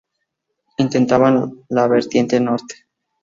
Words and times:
Intentaban 0.79 1.63
la 1.69 1.87
vertiente 1.87 2.39
Norte. 2.39 2.73